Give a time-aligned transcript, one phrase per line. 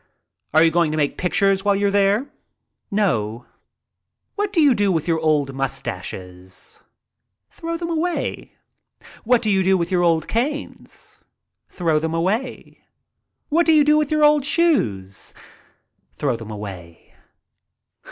[0.51, 2.25] "Are you going to make pictures while you are there?"
[2.89, 6.81] "No." I DECIDE TO PLAY HOOKEY 5 "What do you do with your old mustaches?"
[7.51, 8.53] "Throw them away."
[9.25, 11.19] "What do you do with your old canes?"
[11.69, 12.83] "Throw them away."
[13.49, 15.35] "What do you do with your old shoes?""
[16.17, 17.13] Throw them away."